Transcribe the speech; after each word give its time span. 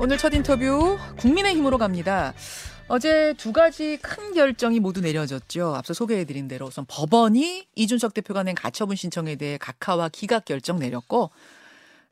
오늘 0.00 0.16
첫 0.16 0.32
인터뷰 0.32 0.96
국민의힘으로 1.18 1.76
갑니다. 1.76 2.32
어제 2.86 3.34
두 3.36 3.52
가지 3.52 3.96
큰 4.00 4.32
결정이 4.32 4.78
모두 4.78 5.00
내려졌죠. 5.00 5.74
앞서 5.74 5.92
소개해드린 5.92 6.46
대로 6.46 6.66
우선 6.66 6.84
법원이 6.86 7.66
이준석 7.74 8.14
대표가 8.14 8.44
낸 8.44 8.54
가처분 8.54 8.94
신청에 8.94 9.34
대해 9.34 9.58
각하와 9.58 10.10
기각 10.10 10.44
결정 10.44 10.78
내렸고 10.78 11.30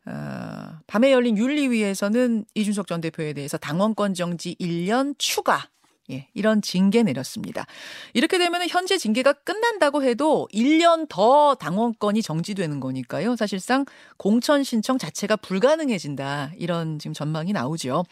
어, 0.04 0.78
밤에 0.88 1.12
열린 1.12 1.38
윤리위에서는 1.38 2.46
이준석 2.56 2.88
전 2.88 3.00
대표에 3.00 3.32
대해서 3.32 3.56
당원권 3.56 4.14
정지 4.14 4.56
1년 4.60 5.14
추가 5.16 5.68
예, 6.10 6.28
이런 6.34 6.62
징계 6.62 7.02
내렸습니다. 7.02 7.66
이렇게 8.14 8.38
되면 8.38 8.66
현재 8.68 8.96
징계가 8.96 9.32
끝난다고 9.32 10.02
해도 10.02 10.48
1년 10.52 11.06
더 11.08 11.54
당원권이 11.56 12.22
정지되는 12.22 12.80
거니까요. 12.80 13.36
사실상 13.36 13.84
공천 14.16 14.62
신청 14.62 14.98
자체가 14.98 15.36
불가능해진다. 15.36 16.52
이런 16.56 16.98
지금 16.98 17.12
전망이 17.12 17.52
나오죠. 17.52 18.04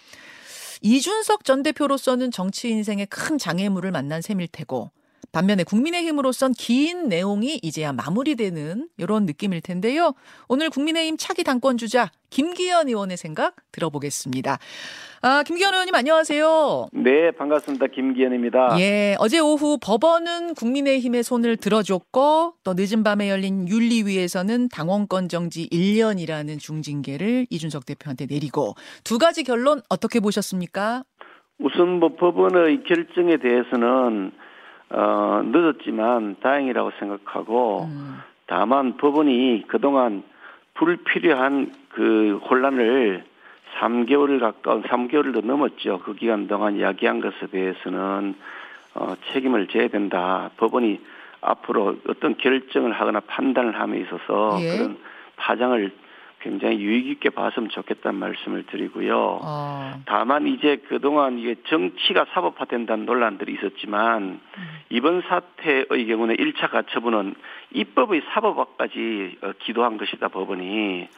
이준석 0.83 1.45
전 1.45 1.63
대표로서는 1.63 2.31
정치 2.31 2.69
인생의 2.69 3.07
큰 3.07 3.39
장애물을 3.39 3.91
만난 3.91 4.21
셈일 4.21 4.49
테고 4.49 4.91
반면에 5.33 5.65
국민의힘으로선 5.65 6.53
긴 6.53 7.09
내용이 7.09 7.59
이제야 7.63 7.93
마무리되는 7.93 8.89
이런 8.99 9.27
느낌일 9.27 9.61
텐데요. 9.61 10.15
오늘 10.49 10.71
국민의힘 10.71 11.17
차기 11.19 11.45
당권 11.45 11.77
주자 11.77 12.11
김기현 12.31 12.89
의원의 12.89 13.17
생각 13.17 13.55
들어보겠습니다. 13.73 14.59
아, 15.23 15.43
김기현 15.45 15.73
의원님 15.73 15.95
안녕하세요. 15.95 16.89
네, 16.93 17.31
반갑습니다. 17.33 17.87
김기현입니다. 17.87 18.77
예, 18.81 19.17
어제 19.19 19.39
오후 19.39 19.79
법원은 19.81 20.55
국민의힘의 20.55 21.23
손을 21.23 21.57
들어줬고 21.57 22.55
또 22.63 22.75
늦은 22.77 23.05
밤에 23.05 23.31
열린 23.31 23.69
윤리위에서는 23.69 24.69
당원권 24.69 25.29
정지 25.29 25.69
1년이라는 25.71 26.59
중징계를 26.59 27.47
이준석 27.51 27.87
대표한테 27.87 28.27
내리고 28.29 28.75
두 29.05 29.19
가지 29.19 29.45
결론 29.45 29.81
어떻게 29.89 30.21
보셨습니까? 30.21 31.05
우선 31.59 32.01
뭐 32.01 32.17
법원의 32.17 32.83
결정에 32.85 33.37
대해서는 33.37 34.33
어, 34.91 35.43
늦었지만 35.45 36.37
다행이라고 36.41 36.93
생각하고 36.99 37.89
음. 37.91 38.19
다만 38.47 38.97
법원이 38.97 39.65
그동안 39.67 40.23
불필요한 40.75 41.73
그 41.91 42.41
혼란을 42.49 43.25
3개월을 43.79 44.41
가까운 44.41 44.83
3개월도 44.83 45.45
넘었죠. 45.45 46.01
그 46.05 46.15
기간 46.15 46.47
동안 46.47 46.77
이야기한 46.77 47.21
것에 47.21 47.47
대해서는 47.51 48.35
어, 48.95 49.15
책임을 49.33 49.67
져야 49.69 49.89
된다. 49.89 50.51
법원이 50.57 51.01
앞으로 51.41 51.97
어떤 52.09 52.37
결정을 52.37 52.93
하거나 52.93 53.21
판단을 53.21 53.79
함에 53.79 53.99
있어서 53.99 54.59
예. 54.61 54.77
그런 54.77 54.99
파장을 55.37 55.91
굉장히 56.45 56.79
유익 56.79 57.07
있게 57.07 57.31
봤으면 57.31 57.71
좋겠다는 57.71 58.21
말씀을 58.21 58.65
드리고요. 58.67 59.41
어. 59.43 59.93
다만 60.05 60.47
이제 60.47 60.77
그동안 60.89 61.39
이게 61.39 61.57
정치가 61.67 62.27
사법화된다는 62.33 63.07
논란들이 63.07 63.55
있었지만 63.55 64.23
음. 64.23 64.69
이번 64.91 65.23
사태의 65.23 66.07
경우는 66.07 66.37
1차 66.37 66.71
가처분은 66.71 67.35
입법의 67.73 68.23
사법화까지 68.29 69.39
어, 69.43 69.53
기도한 69.61 69.97
것이다 69.97 70.29
법원이 70.29 71.09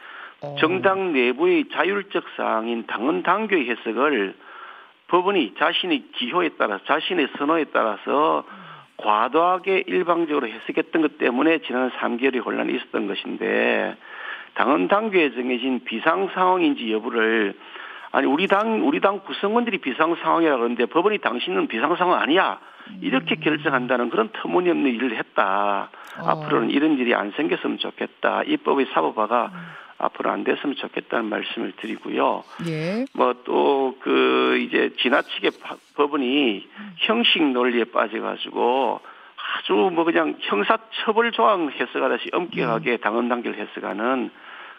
어. 0.43 0.55
정당 0.59 1.11
내부의 1.11 1.65
자율적 1.73 2.23
사항인 2.37 2.87
당헌 2.87 3.23
당규의 3.23 3.69
해석을 3.69 4.33
법원이 5.09 5.55
자신의 5.59 6.05
기호에 6.15 6.49
따라 6.57 6.79
자신의 6.85 7.27
선호에 7.37 7.65
따라서 7.73 8.45
과도하게 8.97 9.83
일방적으로 9.87 10.47
해석했던 10.47 11.01
것 11.01 11.17
때문에 11.17 11.59
지난 11.59 11.91
3개월의 11.91 12.43
혼란이 12.45 12.73
있었던 12.75 13.07
것인데 13.07 13.95
당헌 14.57 14.87
당규에 14.87 15.33
정해진 15.35 15.81
비상 15.85 16.29
상황인지 16.33 16.91
여부를 16.91 17.53
아니 18.11 18.25
우리 18.25 18.47
당 18.47 18.87
우리 18.87 18.99
당 18.99 19.19
구성원들이 19.19 19.77
비상 19.77 20.15
상황이라 20.15 20.57
그러는데 20.57 20.87
법원이 20.87 21.19
당신은 21.19 21.67
비상 21.67 21.95
상황 21.95 22.19
아니야 22.19 22.59
이렇게 23.01 23.35
음. 23.35 23.41
결정한다는 23.41 24.09
그런 24.09 24.29
터무니없는 24.33 24.91
일을 24.95 25.15
했다. 25.15 25.89
어. 26.19 26.25
앞으로는 26.25 26.71
이런 26.71 26.97
일이 26.97 27.13
안 27.13 27.31
생겼으면 27.31 27.77
좋겠다. 27.77 28.43
입법의 28.43 28.87
사법화가 28.93 29.51
음. 29.53 29.59
앞으로 29.99 30.31
안 30.31 30.43
됐으면 30.43 30.75
좋겠다는 30.75 31.25
말씀을 31.25 31.73
드리고요. 31.73 32.43
예. 32.67 33.05
뭐또 33.13 33.97
그 33.99 34.57
이제 34.59 34.91
지나치게 34.97 35.51
법원이 35.95 36.67
음. 36.79 36.91
형식 36.97 37.43
논리에 37.43 37.83
빠져가지고 37.85 39.01
아주 39.59 39.73
뭐 39.93 40.03
그냥 40.03 40.35
형사 40.39 40.77
처벌 41.03 41.31
조항 41.31 41.69
해석하듯이 41.69 42.29
엄격하게 42.33 42.93
음. 42.93 42.97
당헌 42.97 43.29
단계를 43.29 43.59
해석하는 43.59 44.31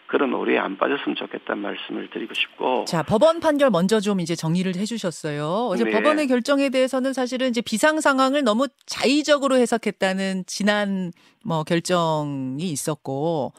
그런 0.09 0.33
오해에 0.33 0.57
안 0.57 0.75
빠졌으면 0.77 1.15
좋겠다는 1.15 1.61
말씀을 1.61 2.09
드리고 2.09 2.33
싶고. 2.33 2.85
자, 2.85 3.03
법원 3.03 3.39
판결 3.39 3.69
먼저 3.69 3.99
좀 3.99 4.19
이제 4.19 4.35
정리를 4.35 4.75
해주셨어요. 4.75 5.67
어제 5.69 5.83
네. 5.83 5.91
법원의 5.91 6.27
결정에 6.27 6.69
대해서는 6.69 7.13
사실은 7.13 7.49
이제 7.49 7.61
비상 7.61 8.01
상황을 8.01 8.43
너무 8.43 8.67
자의적으로 8.87 9.55
해석했다는 9.55 10.45
지난 10.47 11.11
뭐 11.45 11.63
결정이 11.63 12.63
있었고 12.63 13.53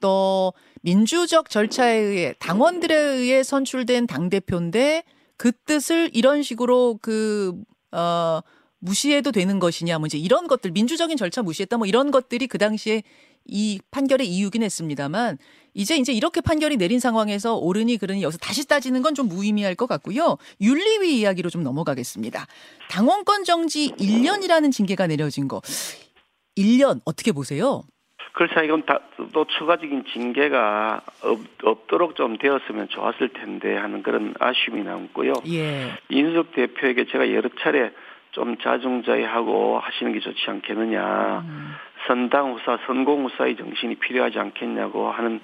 또 0.00 0.52
민주적 0.82 1.50
절차에 1.50 1.96
의해 1.96 2.34
당원들에 2.38 2.94
의해 2.94 3.42
선출된 3.42 4.06
당 4.06 4.30
대표인데 4.30 5.02
그 5.36 5.50
뜻을 5.50 6.10
이런 6.12 6.42
식으로 6.42 6.98
그 7.02 7.52
어. 7.90 8.40
무시해도 8.78 9.32
되는 9.32 9.58
것이냐, 9.58 9.98
뭐 9.98 10.06
이제 10.06 10.18
이런 10.18 10.46
것들, 10.46 10.70
민주적인 10.70 11.16
절차 11.16 11.42
무시했다, 11.42 11.76
뭐 11.78 11.86
이런 11.86 12.10
것들이 12.10 12.46
그 12.46 12.58
당시에 12.58 13.02
이 13.48 13.78
판결의 13.90 14.26
이유긴 14.26 14.62
했습니다만 14.62 15.38
이제 15.74 15.96
이제 15.96 16.12
이렇게 16.12 16.40
판결이 16.40 16.76
내린 16.78 16.98
상황에서 17.00 17.56
옳으니 17.56 17.96
그러니 17.98 18.22
여기서 18.22 18.38
다시 18.38 18.66
따지는 18.66 19.02
건 19.02 19.14
좀 19.14 19.28
무의미할 19.28 19.74
것 19.74 19.86
같고요. 19.86 20.36
윤리위 20.60 21.18
이야기로 21.20 21.48
좀 21.48 21.62
넘어가겠습니다. 21.62 22.46
당원권 22.90 23.44
정지 23.44 23.92
1년이라는 23.98 24.70
징계가 24.72 25.06
내려진 25.06 25.48
거. 25.48 25.60
1년 26.58 27.00
어떻게 27.04 27.32
보세요? 27.32 27.82
그렇죠. 28.34 28.60
이건 28.60 28.84
다, 28.84 29.00
또 29.32 29.46
추가적인 29.58 30.04
징계가 30.12 31.00
없, 31.22 31.38
없도록 31.62 32.16
좀 32.16 32.36
되었으면 32.36 32.88
좋았을 32.90 33.30
텐데 33.32 33.74
하는 33.74 34.02
그런 34.02 34.34
아쉬움이 34.38 34.82
남고요. 34.82 35.32
예. 35.48 35.92
인석 36.10 36.52
대표에게 36.52 37.06
제가 37.10 37.32
여러 37.32 37.48
차례 37.62 37.90
좀 38.32 38.58
자중자애하고 38.58 39.78
하시는 39.78 40.12
게 40.12 40.20
좋지 40.20 40.44
않겠느냐. 40.48 41.38
음. 41.46 41.72
선당 42.06 42.52
후사, 42.52 42.78
선공 42.86 43.24
후사의 43.24 43.56
정신이 43.56 43.96
필요하지 43.96 44.38
않겠냐고 44.38 45.10
하는 45.10 45.40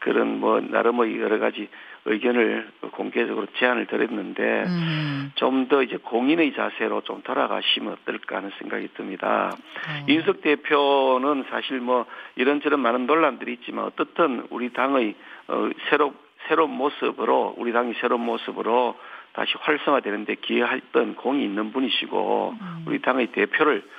그런 0.00 0.40
뭐 0.40 0.60
나름의 0.60 1.20
여러 1.20 1.38
가지 1.38 1.68
의견을 2.06 2.68
공개적으로 2.92 3.46
제안을 3.56 3.86
드렸는데 3.86 4.64
음. 4.66 5.32
좀더 5.34 5.82
이제 5.82 5.98
공인의 5.98 6.54
자세로 6.54 7.02
좀 7.02 7.22
돌아가시면 7.22 7.92
어떨까 7.92 8.36
하는 8.36 8.50
생각이 8.58 8.88
듭니다. 8.94 9.50
어. 9.52 10.04
인석 10.08 10.40
대표는 10.40 11.44
사실 11.50 11.80
뭐 11.80 12.06
이런저런 12.36 12.80
많은 12.80 13.06
논란들이 13.06 13.52
있지만 13.54 13.84
어떻든 13.84 14.46
우리 14.50 14.72
당의 14.72 15.14
어, 15.48 15.68
새로 15.90 16.14
새로운 16.48 16.70
모습으로 16.70 17.54
우리 17.58 17.72
당이 17.72 17.94
새로운 18.00 18.24
모습으로 18.24 18.98
다시 19.32 19.52
활성화되는데 19.60 20.36
기여했던 20.36 21.16
공이 21.16 21.44
있는 21.44 21.70
분이시고 21.72 22.56
음. 22.58 22.84
우리 22.86 23.00
당의 23.02 23.26
대표를 23.28 23.78
어, 23.78 23.90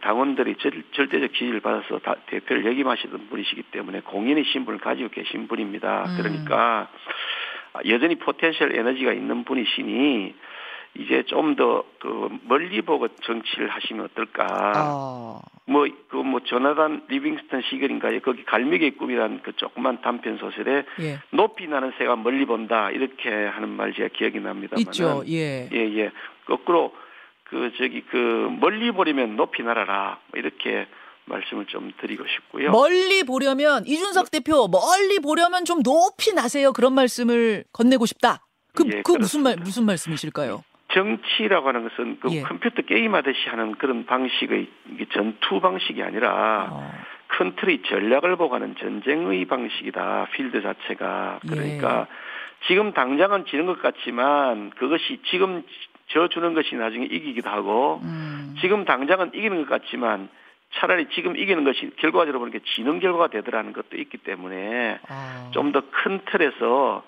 당원들이 0.00 0.56
절, 0.56 0.82
절대적 0.92 1.32
지지를 1.32 1.60
받아서 1.60 1.98
다, 2.00 2.16
대표를 2.26 2.64
역임하시던 2.66 3.28
분이시기 3.28 3.62
때문에 3.70 4.00
공인의 4.00 4.44
신분을 4.44 4.80
가지고 4.80 5.10
계신 5.10 5.46
분입니다. 5.48 6.04
음. 6.06 6.16
그러니까 6.16 6.88
여전히 7.86 8.16
potential 8.16 8.74
에너지가 8.76 9.12
있는 9.12 9.44
분이시니 9.44 10.34
이제 10.96 11.22
좀 11.24 11.54
더 11.54 11.90
그 12.00 12.28
멀리 12.44 12.80
보고 12.80 13.06
정치를 13.08 13.68
하시면 13.68 14.06
어떨까. 14.06 14.72
어. 14.76 15.40
뭐, 15.66 15.86
그 16.08 16.16
뭐, 16.16 16.40
Livingston 17.08 17.62
Seagull인가에 17.62 18.18
거기 18.20 18.42
갈매기의 18.44 18.92
꿈이라는 18.92 19.42
그 19.42 19.52
조그만 19.54 20.00
단편 20.00 20.38
소설에 20.38 20.84
예. 21.00 21.18
높이 21.30 21.68
나는 21.68 21.92
새가 21.98 22.16
멀리 22.16 22.46
본다 22.46 22.90
이렇게 22.90 23.30
하는 23.30 23.68
말 23.68 23.92
제가 23.92 24.08
기억이 24.08 24.40
납니다만. 24.40 24.80
있죠, 24.80 25.22
예. 25.28 25.68
예, 25.72 25.76
예. 25.76 26.10
거꾸로 26.46 26.92
그 27.50 27.72
저기 27.76 28.02
그 28.10 28.16
멀리 28.60 28.92
보려면 28.92 29.36
높이 29.36 29.62
날아라 29.62 30.20
뭐 30.30 30.38
이렇게 30.40 30.86
말씀을 31.24 31.66
좀 31.66 31.92
드리고 32.00 32.24
싶고요. 32.26 32.70
멀리 32.70 33.24
보려면 33.24 33.84
이준석 33.86 34.30
대표 34.30 34.68
멀리 34.68 35.18
보려면 35.18 35.64
좀 35.64 35.82
높이 35.82 36.32
나세요 36.32 36.72
그런 36.72 36.94
말씀을 36.94 37.64
건네고 37.72 38.06
싶다. 38.06 38.46
그, 38.74 38.84
예, 38.86 39.02
그 39.02 39.12
무슨 39.12 39.42
말 39.42 39.56
무슨 39.56 39.84
말씀이실까요? 39.84 40.62
정치라고 40.92 41.68
하는 41.68 41.88
것은 41.88 42.18
그 42.20 42.32
예. 42.32 42.42
컴퓨터 42.42 42.82
게임 42.82 43.14
하듯이 43.14 43.48
하는 43.48 43.74
그런 43.76 44.06
방식의 44.06 44.68
전투 45.12 45.60
방식이 45.60 46.02
아니라 46.02 46.68
어. 46.70 46.92
큰 47.28 47.54
틀의 47.56 47.82
전략을 47.88 48.36
보고 48.36 48.54
하는 48.54 48.74
전쟁의 48.76 49.44
방식이다. 49.46 50.28
필드 50.32 50.62
자체가 50.62 51.40
그러니까 51.48 52.06
예. 52.08 52.66
지금 52.66 52.92
당장은 52.92 53.46
지는 53.46 53.66
것 53.66 53.80
같지만 53.80 54.70
그것이 54.70 55.20
지금 55.30 55.62
져주는 56.12 56.54
것이 56.54 56.74
나중에 56.74 57.04
이기기도 57.06 57.48
하고 57.50 58.00
음. 58.02 58.56
지금 58.60 58.84
당장은 58.84 59.32
이기는 59.34 59.64
것 59.64 59.68
같지만 59.68 60.28
차라리 60.74 61.08
지금 61.14 61.36
이기는 61.36 61.64
것이 61.64 61.90
결과적으로 61.96 62.38
보니까 62.40 62.60
지는 62.76 63.00
결과가 63.00 63.28
되더라는 63.28 63.72
것도 63.72 63.96
있기 63.96 64.18
때문에 64.18 65.00
아. 65.08 65.50
좀더 65.52 65.82
큰 65.90 66.20
틀에서 66.30 67.02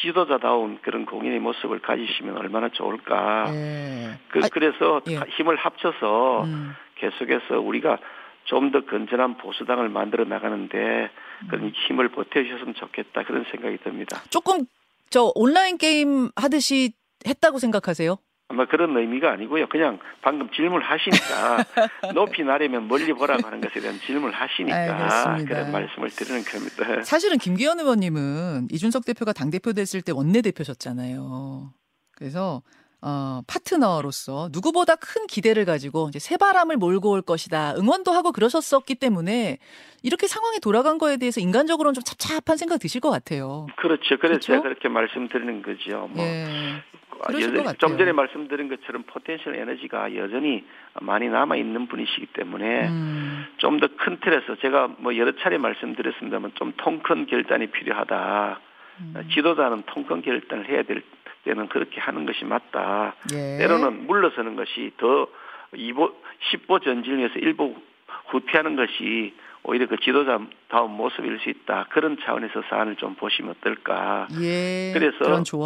지도자다운 0.00 0.78
그런 0.80 1.04
공인의 1.04 1.38
모습을 1.40 1.80
가지시면 1.80 2.38
얼마나 2.38 2.70
좋을까. 2.70 3.52
예. 3.52 4.18
그, 4.28 4.40
아, 4.42 4.48
그래서 4.50 5.02
예. 5.10 5.16
힘을 5.36 5.56
합쳐서 5.56 6.44
음. 6.44 6.74
계속해서 6.96 7.60
우리가 7.60 7.98
좀 8.44 8.72
더 8.72 8.84
건전한 8.84 9.36
보수당을 9.36 9.88
만들어 9.88 10.24
나가는데 10.24 11.10
음. 11.42 11.48
그런 11.48 11.72
힘을 11.86 12.08
보태주셨으면 12.08 12.74
좋겠다 12.74 13.24
그런 13.24 13.44
생각이 13.50 13.78
듭니다. 13.78 14.22
조금 14.30 14.66
저 15.10 15.30
온라인 15.34 15.78
게임 15.78 16.30
하듯이 16.36 16.92
했다고 17.26 17.58
생각하세요? 17.58 18.16
아마 18.52 18.66
그런 18.66 18.94
의미가 18.94 19.32
아니고요. 19.32 19.66
그냥 19.68 19.98
방금 20.20 20.50
질문을 20.50 20.84
하시니까 20.84 21.64
높이 22.14 22.44
나려면 22.44 22.86
멀리 22.86 23.10
보라고 23.14 23.46
하는 23.46 23.62
것에 23.62 23.80
대한 23.80 23.98
질문을 23.98 24.34
하시니까. 24.34 25.36
그런 25.44 25.72
말씀을 25.72 26.10
드리는 26.10 26.42
겁니다. 26.44 27.02
사실은 27.02 27.38
김기현 27.38 27.80
의원님은 27.80 28.68
이준석 28.70 29.06
대표가 29.06 29.32
당 29.32 29.50
대표 29.50 29.72
됐을 29.72 30.02
때 30.02 30.12
원내 30.12 30.42
대표셨잖아요. 30.42 31.72
그래서 32.14 32.62
어, 33.04 33.40
파트너로서 33.48 34.48
누구보다 34.52 34.94
큰 34.94 35.26
기대를 35.26 35.64
가지고 35.64 36.06
이제 36.08 36.20
새바람을 36.20 36.76
몰고 36.76 37.10
올 37.10 37.20
것이다. 37.20 37.74
응원도 37.76 38.12
하고 38.12 38.30
그러셨었기 38.30 38.94
때문에 38.94 39.58
이렇게 40.04 40.28
상황이 40.28 40.60
돌아간 40.60 40.98
거에 40.98 41.16
대해서 41.16 41.40
인간적으로는 41.40 41.94
좀 41.94 42.04
찹찹한 42.04 42.56
생각 42.56 42.78
드실 42.78 43.00
것 43.00 43.10
같아요. 43.10 43.66
그렇죠. 43.76 44.18
그래서 44.18 44.18
그렇죠? 44.18 44.46
제가 44.46 44.62
그렇게 44.62 44.88
말씀드리는 44.88 45.62
거죠. 45.62 46.08
뭐 46.12 46.24
예. 46.24 46.46
여전히. 47.30 47.78
좀 47.78 47.98
전에 47.98 48.12
말씀드린 48.12 48.68
것처럼 48.68 49.02
potential 49.04 49.56
에너지가 49.56 50.16
여전히 50.16 50.64
많이 51.00 51.28
남아 51.28 51.56
있는 51.56 51.86
분이시기 51.86 52.26
때문에 52.26 52.88
음, 52.88 53.46
좀더 53.58 53.88
큰 53.98 54.18
틀에서 54.20 54.56
제가 54.60 54.88
뭐 54.98 55.16
여러 55.16 55.32
차례 55.40 55.58
말씀드렸습니다만 55.58 56.52
좀 56.54 56.72
통큰 56.76 57.26
결단이 57.26 57.68
필요하다. 57.68 58.60
음. 59.00 59.28
지도자는 59.32 59.84
통큰 59.86 60.22
결단을 60.22 60.68
해야 60.68 60.82
될 60.82 61.02
때는 61.44 61.68
그렇게 61.68 62.00
하는 62.00 62.26
것이 62.26 62.44
맞다. 62.44 63.14
예. 63.32 63.58
때로는 63.58 64.06
물러서는 64.06 64.56
것이 64.56 64.92
더 64.96 65.26
2보, 65.74 66.14
10보 66.52 66.82
전진에서 66.82 67.34
1보 67.34 67.74
후퇴하는 68.28 68.76
것이 68.76 69.34
오히려 69.64 69.86
그 69.86 69.96
지도자 70.02 70.40
다운 70.68 70.90
모습일 70.90 71.38
수 71.40 71.48
있다. 71.48 71.86
그런 71.92 72.16
차원에서 72.24 72.62
사안을 72.68 72.96
좀 72.96 73.14
보시면 73.14 73.54
어떨까. 73.58 74.26
예. 74.40 74.90
그래서. 74.92 75.18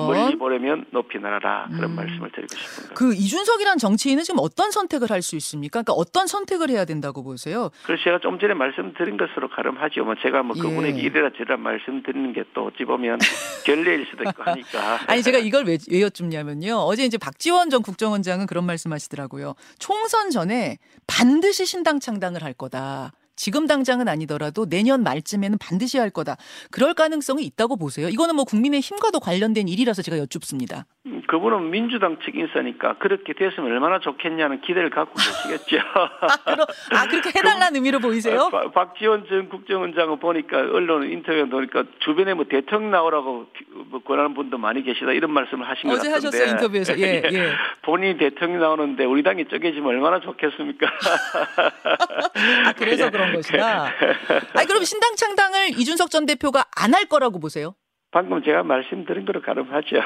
멀리 0.07 0.37
보려면 0.37 0.85
높이 0.91 1.19
날아라. 1.19 1.69
그런 1.75 1.93
음. 1.93 1.97
말씀을 1.97 2.31
드리고 2.33 2.55
싶은 2.55 2.83
거예요. 2.85 2.95
그 2.95 3.15
이준석이란 3.15 3.79
정치인은 3.79 4.23
지금 4.25 4.41
어떤 4.41 4.71
선택을 4.71 5.11
할 5.11 5.23
수 5.23 5.35
있습니까? 5.37 5.83
그러니까 5.83 5.95
어떤 5.95 6.27
선택을 6.27 6.69
해야 6.69 6.85
된다고 6.85 7.25
보세요? 7.25 7.71
그래서 7.85 8.03
제가 8.05 8.19
좀 8.21 8.39
전에 8.39 8.53
말씀드린 8.55 9.17
것으로 9.17 9.49
가름하죠. 9.49 10.05
뭐 10.05 10.15
제가 10.23 10.43
뭐 10.43 10.55
예. 10.57 10.61
그분에게 10.61 11.01
이래라 11.01 11.31
저래라 11.31 11.57
말씀드리는 11.57 12.33
게 12.35 12.45
또 12.55 12.67
어찌 12.67 12.85
보면 12.85 13.19
결례일 13.67 14.07
수도 14.11 14.23
있고 14.29 14.43
하니까. 14.45 14.99
아니 15.09 15.23
제가 15.23 15.39
이걸 15.39 15.65
왜, 15.65 15.79
왜 15.91 16.03
여쭙냐면요. 16.03 16.75
어제 16.77 17.05
이제 17.05 17.17
박지원 17.19 17.71
전 17.71 17.83
국정원장은 17.83 18.47
그런 18.47 18.65
말씀하시더라고요. 18.67 19.55
총선 19.79 20.31
전에 20.31 20.79
반드시 21.07 21.65
신당 21.67 21.99
창당을 21.99 22.43
할 22.45 22.53
거다. 22.53 23.13
지금 23.37 23.67
당장은 23.67 24.09
아니더라도 24.09 24.67
내년 24.69 25.03
말쯤에는 25.03 25.59
반드시 25.59 25.99
할 25.99 26.11
거다. 26.11 26.37
그럴 26.71 26.95
가능성이 26.95 27.45
있다고 27.45 27.77
보세요. 27.77 28.09
이거는 28.09 28.35
뭐 28.35 28.45
국민의 28.45 28.81
힘과도 28.81 29.21
관련된 29.21 29.69
일이라서 29.69 30.03
제가 30.03 30.19
여쭙습니다. 30.19 30.87
음, 31.07 31.23
그분은 31.29 31.71
민주당 31.71 32.17
측 32.25 32.35
인사니까 32.35 32.99
그렇게 32.99 33.33
됐으면 33.35 33.71
얼마나 33.71 34.01
좋겠냐는 34.01 34.61
기대를 34.63 34.91
갖고 34.91 35.13
계시겠죠. 35.49 35.77
아, 35.95 36.37
그러, 36.45 36.67
아 36.93 37.07
그렇게 37.09 37.29
해달라는 37.29 37.77
의미로 37.77 37.99
보이세요? 38.01 38.49
박- 38.51 38.73
박지원 38.73 39.27
전 39.29 39.49
국정원장은 39.49 40.19
보니까 40.19 40.57
언론 40.59 41.09
인터뷰에 41.11 41.45
보니까 41.45 41.85
주변에 42.01 42.35
뭐 42.35 42.47
대통령 42.49 42.91
나오라고 42.91 43.47
뭐 43.91 44.01
권하는 44.03 44.35
분도 44.35 44.57
많이 44.59 44.83
계시다 44.83 45.13
이런 45.13 45.31
말씀을 45.33 45.69
하신 45.69 45.91
것 45.91 45.99
어제 46.01 46.11
같은데 46.11 46.39
하셨어요 46.39 46.51
인터뷰에서. 46.53 46.99
예, 46.99 47.23
예. 47.33 47.53
본인이 47.83 48.17
대통령 48.19 48.61
나오는데 48.61 49.05
우리 49.05 49.23
당이 49.23 49.45
쪼개지면 49.47 49.87
얼마나 49.87 50.21
좋겠습니까? 50.21 50.87
아 52.67 52.73
그래서 52.73 53.11
그런 53.11 53.26
것이다. 53.35 53.85
아니 54.55 54.67
그럼 54.67 54.85
신당 54.85 55.15
창당을 55.17 55.71
이준석 55.79 56.11
전 56.11 56.27
대표가 56.27 56.65
안 56.77 56.95
할 56.95 57.07
거라고 57.07 57.39
보세요? 57.41 57.75
방금 58.13 58.43
제가 58.43 58.63
말씀드린 58.63 59.27
거로 59.27 59.43
가름하죠. 59.43 59.97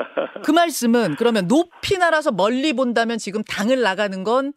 그 0.44 0.50
말씀은 0.50 1.14
그러면 1.16 1.46
높이 1.46 1.98
날아서 1.98 2.32
멀리 2.32 2.72
본다면 2.72 3.18
지금 3.18 3.42
당을 3.44 3.80
나가는 3.82 4.24
건 4.24 4.52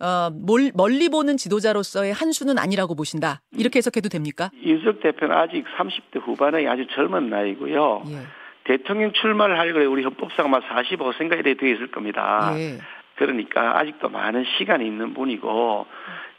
어, 0.00 0.30
몰- 0.30 0.72
멀리 0.74 1.08
보는 1.08 1.36
지도자로서의 1.36 2.12
한 2.12 2.32
수는 2.32 2.58
아니라고 2.58 2.94
보신다. 2.94 3.40
이렇게 3.52 3.78
해석해도 3.78 4.08
됩니까? 4.08 4.50
윤석 4.62 5.00
대표는 5.00 5.34
아직 5.36 5.64
30대 5.76 6.20
후반의 6.24 6.68
아주 6.68 6.86
젊은 6.94 7.30
나이고요. 7.30 8.04
예. 8.08 8.16
대통령 8.64 9.12
출마를 9.12 9.58
할 9.58 9.72
거에 9.72 9.84
우리 9.84 10.02
헌법상 10.04 10.46
아마 10.46 10.60
45세인가 10.60 11.38
이래 11.38 11.54
되어 11.54 11.68
있을 11.74 11.90
겁니다. 11.90 12.52
예. 12.56 12.78
그러니까 13.16 13.78
아직도 13.78 14.08
많은 14.08 14.44
시간이 14.58 14.84
있는 14.86 15.14
분이고 15.14 15.86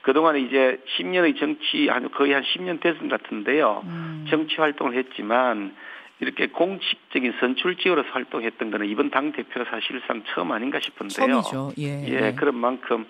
그동안에 0.03 0.41
이제 0.41 0.81
10년의 0.97 1.39
정치 1.39 1.87
한 1.87 2.11
거의 2.11 2.33
한 2.33 2.43
10년 2.43 2.81
됐은 2.81 3.07
것 3.07 3.23
같은데요. 3.23 3.83
음. 3.85 4.25
정치 4.29 4.55
활동을 4.57 4.95
했지만 4.97 5.73
이렇게 6.19 6.47
공식적인 6.47 7.33
선출직으로서 7.39 8.09
활동했던 8.09 8.69
거는 8.69 8.87
이번 8.87 9.09
당 9.09 9.31
대표가 9.31 9.69
사실상 9.69 10.23
처음 10.27 10.51
아닌가 10.51 10.79
싶은데요. 10.81 11.41
처음이죠. 11.41 11.71
예. 11.79 12.07
예, 12.07 12.33
그런 12.35 12.55
만큼 12.55 13.05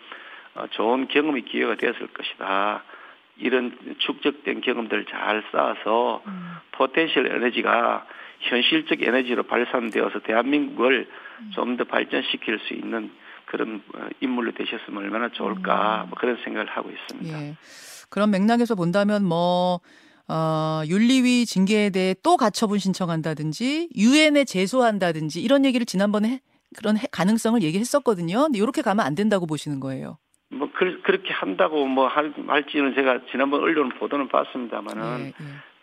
어, 0.54 0.66
좋은 0.70 1.08
경험이 1.08 1.42
기회가 1.42 1.76
되었을 1.76 2.08
것이다. 2.08 2.84
이런 3.38 3.76
축적된 3.98 4.62
경험들을 4.62 5.06
잘 5.06 5.44
쌓아서 5.52 6.22
음. 6.28 6.54
potential 6.74 7.26
에너지가 7.26 8.06
현실적 8.42 9.02
에너지로 9.02 9.44
발산되어서 9.44 10.20
대한민국을 10.20 11.08
음. 11.40 11.52
좀더 11.54 11.86
발전시킬 11.86 12.60
수 12.60 12.76
있는 12.76 13.10
그런 13.54 13.84
어, 13.96 14.08
인물로 14.20 14.52
되셨으면 14.56 15.04
얼마나 15.04 15.30
좋을까 15.30 16.08
뭐 16.10 16.18
그런 16.20 16.38
생각을 16.44 16.68
하고 16.72 16.90
있습니다. 16.90 17.38
음. 17.38 17.44
예. 17.44 17.56
그런 18.10 18.32
맥락에서 18.32 18.74
본다면 18.74 19.24
뭐 19.24 19.80
어, 20.28 20.82
윤리위 20.88 21.46
징계에 21.46 21.92
대해 21.92 22.16
또 22.24 22.36
가처분 22.36 22.80
신청한다든지 22.80 23.90
유엔에 23.96 24.46
제소한다든지 24.46 25.40
이런 25.42 25.66
얘기를 25.66 25.86
지난번에 25.86 26.30
해- 26.30 26.40
그런 26.76 26.98
해- 26.98 27.06
가능성을 27.12 27.62
얘기했었거든요. 27.62 28.46
근데 28.46 28.58
이렇게 28.58 28.82
가면 28.82 29.06
안 29.06 29.14
된다고 29.14 29.46
보시는 29.46 29.80
거예요. 29.80 30.18
뭐 30.50 30.70
그, 30.74 31.02
그렇게 31.04 31.32
한다고 31.32 31.86
뭐 31.86 32.08
할, 32.08 32.34
할지는 32.48 32.96
제가 32.96 33.20
지난번 33.32 33.62
언론 33.62 33.90
보도는 34.00 34.30
봤습니다만은 34.30 35.20
예, 35.20 35.26
예. 35.28 35.34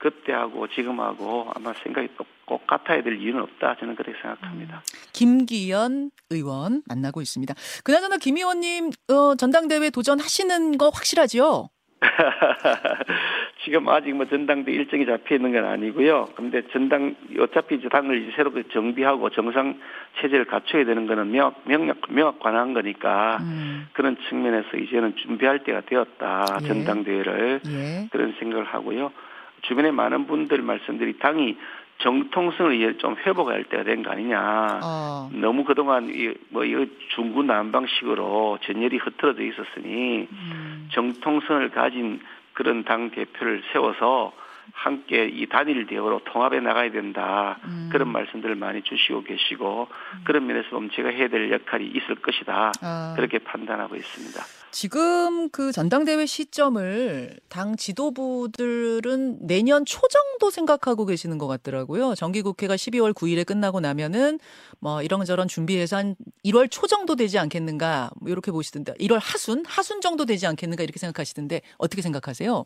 그때하고 0.01 0.67
지금하고 0.69 1.51
아마 1.55 1.73
생각이 1.75 2.09
꼭, 2.17 2.27
꼭 2.47 2.67
같아야 2.67 3.03
될 3.03 3.21
이유는 3.21 3.43
없다 3.43 3.77
저는 3.79 3.95
그렇게 3.95 4.19
생각합니다. 4.21 4.83
김기현 5.13 6.11
의원 6.31 6.83
만나고 6.89 7.21
있습니다. 7.21 7.55
그나저나 7.85 8.17
김 8.17 8.39
의원님 8.39 8.91
어, 9.11 9.35
전당대회 9.37 9.91
도전하시는 9.91 10.79
거 10.79 10.89
확실하죠? 10.89 11.69
지금 13.63 13.87
아직 13.91 14.15
뭐 14.15 14.27
전당대 14.27 14.73
일정이 14.73 15.05
잡혀 15.05 15.35
있는 15.35 15.53
건 15.53 15.67
아니고요. 15.67 16.31
근데 16.35 16.63
전당 16.73 17.15
어차피 17.39 17.75
이제 17.75 17.91
당을 17.91 18.23
이제 18.23 18.33
새로 18.37 18.53
그 18.53 18.67
정비하고 18.71 19.29
정상 19.31 19.79
체제를 20.19 20.47
갖춰야 20.47 20.87
되는 20.87 21.07
거는 21.07 21.31
명확 21.31 21.61
명확 21.67 21.99
명확 22.09 22.41
관한 22.41 22.73
거니까 22.73 23.37
음, 23.43 23.87
그런 23.93 24.17
측면에서 24.31 24.79
이제는 24.79 25.15
준비할 25.17 25.63
때가 25.65 25.83
되었다 25.83 26.61
예. 26.63 26.67
전당대회를 26.67 27.61
예. 27.67 28.09
그런 28.11 28.35
생각을 28.39 28.65
하고요. 28.65 29.13
주변에 29.63 29.91
많은 29.91 30.27
분들 30.27 30.63
말씀들이 30.63 31.19
당이 31.19 31.57
정통성을 31.99 32.75
이제 32.75 32.97
좀 32.99 33.15
회복할 33.27 33.65
때가 33.65 33.83
된 33.85 34.03
거 34.03 34.11
아니냐. 34.11 34.81
어, 34.83 35.31
너무 35.35 35.65
그동안 35.65 36.09
이, 36.09 36.33
뭐, 36.49 36.65
이 36.65 36.89
중구 37.15 37.43
난방식으로 37.43 38.59
전열이 38.63 38.97
흐트러져 38.97 39.43
있었으니 39.43 40.27
음, 40.33 40.89
정통성을 40.93 41.69
가진 41.71 42.21
그런 42.55 42.85
당 42.85 43.11
대표를 43.11 43.63
세워서 43.73 44.33
함께 44.73 45.29
이 45.29 45.47
단일 45.49 45.87
대우로 45.87 46.21
통합해 46.25 46.61
나가야 46.61 46.91
된다. 46.93 47.59
음. 47.65 47.89
그런 47.93 48.09
말씀들을 48.09 48.55
많이 48.55 48.83
주시고 48.83 49.25
계시고 49.25 49.89
그런 50.25 50.47
면에서 50.47 50.71
보면 50.71 50.91
제가 50.95 51.09
해야 51.11 51.29
될 51.29 51.51
역할이 51.53 51.87
있을 51.87 52.17
것이다. 52.17 52.73
아. 52.81 53.15
그렇게 53.17 53.39
판단하고 53.39 53.97
있습니다. 53.97 54.43
지금 54.73 55.49
그 55.51 55.73
전당대회 55.73 56.27
시점을 56.27 57.41
당 57.49 57.77
지도부들은 57.77 59.39
내년 59.47 59.85
초 59.85 60.01
정도 60.09 60.51
생각하고 60.51 61.07
계시는 61.07 61.39
것 61.39 61.49
같더라고요. 61.49 62.15
정기국회가 62.15 62.77
12월 62.77 63.13
9일에 63.13 63.45
끝나고 63.45 63.81
나면은 63.81 64.39
뭐 64.79 65.03
이런저런 65.03 65.49
준비해서 65.49 65.97
한 65.97 66.15
1월 66.45 66.71
초 66.71 66.87
정도 66.87 67.17
되지 67.17 67.39
않겠는가 67.39 68.11
뭐 68.21 68.31
이렇게 68.31 68.53
보시던데 68.53 68.95
1월 68.95 69.19
하순 69.21 69.65
하순 69.67 70.01
정도 70.01 70.25
되지 70.25 70.47
않겠는가 70.47 70.85
이렇게 70.85 70.99
생각하시던데 70.99 71.63
어떻게 71.79 72.01
생각하세요? 72.01 72.65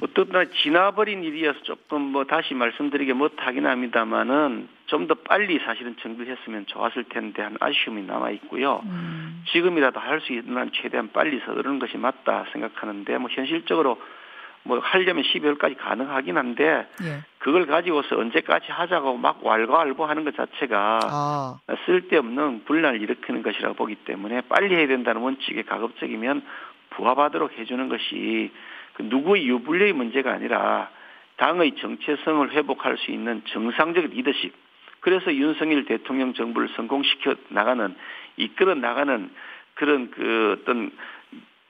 어떤 0.00 0.50
지나버린 0.62 1.22
일이어서 1.22 1.60
조금 1.62 2.00
뭐 2.02 2.24
다시 2.24 2.52
말씀드리기 2.54 3.12
못하긴 3.12 3.64
합니다만은 3.66 4.68
좀 4.86 5.06
더 5.06 5.14
빨리 5.14 5.58
사실은 5.58 5.96
정비했으면 6.00 6.66
좋았을 6.66 7.04
텐데 7.04 7.42
한 7.42 7.56
아쉬움이 7.60 8.02
남아 8.02 8.30
있고요. 8.30 8.80
음, 8.84 9.44
지금이라도 9.52 10.00
할 10.00 10.20
수 10.20 10.32
있는 10.32 10.56
한 10.56 10.70
최대한 10.72 11.10
빨리 11.12 11.40
서두르는 11.40 11.78
것이 11.78 11.96
맞다 11.96 12.46
생각하는데 12.52 13.18
뭐 13.18 13.28
현실적으로 13.30 14.00
뭐 14.62 14.78
하려면 14.78 15.22
12월까지 15.24 15.76
가능하긴 15.76 16.38
한데 16.38 16.88
예. 17.02 17.22
그걸 17.38 17.66
가지고서 17.66 18.16
언제까지 18.18 18.72
하자고 18.72 19.18
막 19.18 19.44
왈가왈부하는 19.44 20.24
것 20.24 20.34
자체가 20.36 21.00
아. 21.02 21.56
쓸데없는 21.84 22.64
분란을 22.64 23.02
일으키는 23.02 23.42
것이라고 23.42 23.74
보기 23.74 23.96
때문에 23.96 24.40
빨리 24.48 24.74
해야 24.74 24.86
된다는 24.86 25.20
원칙에 25.20 25.62
가급적이면 25.62 26.42
부합하도록 26.90 27.58
해주는 27.58 27.88
것이 27.88 28.50
그 28.94 29.02
누구의 29.02 29.46
유불리의 29.48 29.92
문제가 29.92 30.32
아니라 30.32 30.90
당의 31.36 31.74
정체성을 31.76 32.50
회복할 32.52 32.96
수 32.96 33.10
있는 33.10 33.42
정상적 33.46 34.06
리더십. 34.06 34.52
그래서 35.00 35.34
윤석열 35.34 35.84
대통령 35.84 36.32
정부를 36.32 36.68
성공시켜 36.76 37.34
나가는 37.48 37.94
이끌어 38.36 38.74
나가는 38.74 39.30
그런 39.74 40.10
그 40.10 40.58
어떤 40.60 40.90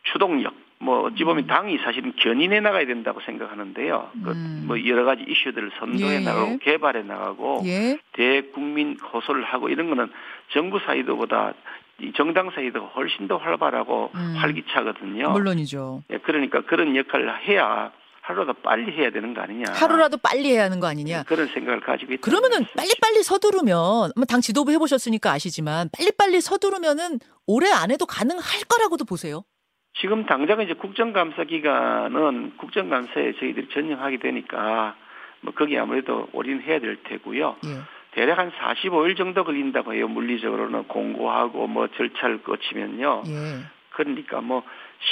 추동력. 0.04 0.54
뭐 0.78 1.04
어찌 1.04 1.24
보면 1.24 1.46
당이 1.46 1.78
사실은 1.78 2.12
견인해 2.16 2.60
나가야 2.60 2.84
된다고 2.84 3.20
생각하는데요. 3.20 4.10
그 4.22 4.30
음. 4.32 4.64
뭐 4.66 4.86
여러 4.86 5.04
가지 5.04 5.24
이슈들을 5.26 5.70
선도해 5.78 6.16
예. 6.16 6.20
나가고 6.20 6.58
개발해 6.58 7.02
나가고 7.02 7.62
예. 7.64 7.98
대국민 8.12 8.98
호소를 9.00 9.44
하고 9.44 9.70
이런 9.70 9.88
거는 9.88 10.12
정부 10.50 10.78
사이드보다 10.80 11.54
이 12.00 12.12
정당 12.16 12.50
사이드가 12.50 12.86
훨씬 12.86 13.28
더 13.28 13.36
활발하고 13.36 14.10
음. 14.14 14.34
활기차거든요. 14.36 15.30
물론이죠. 15.30 16.02
예, 16.10 16.18
그러니까 16.18 16.62
그런 16.62 16.96
역할을 16.96 17.46
해야 17.46 17.92
하루라도 18.22 18.54
빨리 18.54 18.90
해야 18.92 19.10
되는 19.10 19.34
거 19.34 19.42
아니냐. 19.42 19.64
하루라도 19.74 20.16
빨리 20.16 20.50
해야 20.50 20.64
하는 20.64 20.80
거 20.80 20.86
아니냐. 20.86 21.24
그런 21.24 21.46
생각을 21.48 21.80
가지고 21.80 22.14
있다. 22.14 22.22
그러면은 22.22 22.64
빨리빨리 22.74 23.22
서두르면 23.22 24.12
뭐당 24.16 24.40
지도부 24.40 24.72
해보셨으니까 24.72 25.30
아시지만 25.30 25.90
빨리빨리 25.96 26.40
서두르면은 26.40 27.18
올해 27.46 27.70
안에도 27.70 28.06
가능할 28.06 28.42
거라고도 28.66 29.04
보세요. 29.04 29.44
지금 30.00 30.24
당장은 30.24 30.64
이제 30.64 30.74
국정감사 30.74 31.44
기간은 31.44 32.56
국정감사에 32.56 33.34
저희들이 33.38 33.68
전념하게 33.72 34.18
되니까 34.18 34.96
뭐 35.42 35.52
거기 35.54 35.78
아무래도 35.78 36.26
올인해야 36.32 36.80
될 36.80 37.02
테고요. 37.04 37.56
예. 37.66 37.68
대략 38.14 38.38
한 38.38 38.52
45일 38.52 39.16
정도 39.16 39.42
걸린다고 39.44 39.92
해요. 39.94 40.06
물리적으로는 40.08 40.84
공고하고 40.84 41.66
뭐 41.66 41.88
절차를 41.88 42.42
거치면요. 42.42 43.24
예. 43.26 43.64
그러니까 43.90 44.40
뭐 44.40 44.62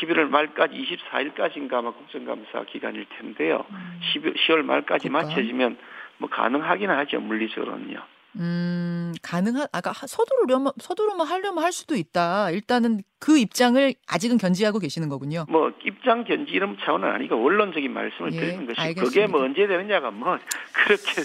11월 0.00 0.28
말까지 0.28 0.74
24일까지인가 0.74 1.74
아마 1.74 1.90
국정감사 1.90 2.64
기간일 2.64 3.06
텐데요. 3.18 3.64
10, 4.12 4.36
10 4.36 4.52
월 4.52 4.62
말까지 4.62 5.08
그러니까. 5.08 5.28
마쳐지면 5.28 5.76
뭐 6.18 6.28
가능하긴 6.30 6.90
하죠. 6.90 7.20
물리적으로는요. 7.20 8.00
음, 8.36 9.12
가능한, 9.22 9.66
아까 9.72 9.90
하- 9.92 10.06
서두르려면, 10.06 10.72
서두르면 10.80 11.26
하려면 11.26 11.62
할 11.62 11.70
수도 11.72 11.94
있다. 11.96 12.50
일단은 12.50 13.02
그 13.18 13.38
입장을 13.38 13.94
아직은 14.08 14.38
견지하고 14.38 14.78
계시는 14.78 15.08
거군요. 15.08 15.44
뭐 15.48 15.70
입장 15.84 16.24
견지 16.24 16.50
이런 16.52 16.76
차원은 16.82 17.08
아니고 17.10 17.40
원론적인 17.40 17.92
말씀을 17.92 18.32
예, 18.32 18.40
드리는 18.40 18.66
것이 18.66 18.80
알겠습니다. 18.80 19.02
그게 19.04 19.26
뭐 19.26 19.42
언제 19.42 19.66
되느냐가 19.66 20.10
뭐 20.10 20.38
그렇게 20.72 21.22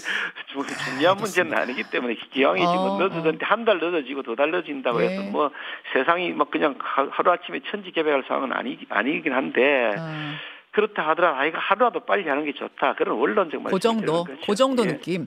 중- 0.52 0.66
중요한 0.94 1.16
문제는 1.16 1.56
아니기 1.56 1.82
때문에 1.90 2.14
기왕이 2.30 2.62
어, 2.62 2.70
지금 2.72 2.98
늦어졌는데 2.98 3.44
한 3.46 3.64
달 3.64 3.78
늦어지고 3.80 4.22
두 4.22 4.36
달 4.36 4.50
늦어진다고 4.50 5.02
예. 5.02 5.08
해서 5.08 5.22
뭐 5.30 5.50
세상이 5.92 6.30
뭐 6.32 6.48
그냥 6.48 6.76
하루 6.80 7.32
아침에 7.32 7.60
천지개벽할 7.70 8.24
상황은 8.28 8.52
아니 8.52 8.78
아니긴 8.90 9.32
한데 9.32 9.92
아, 9.98 10.34
그렇다 10.72 11.08
하더라도 11.08 11.36
아이가 11.36 11.58
하루라도 11.58 12.04
빨리 12.04 12.28
하는 12.28 12.44
게 12.44 12.52
좋다. 12.52 12.94
그런 12.96 13.18
원론적 13.18 13.62
말씀 13.62 13.74
그 13.74 13.80
정도, 13.80 14.26
그 14.46 14.54
정도 14.54 14.84
느낌. 14.84 15.26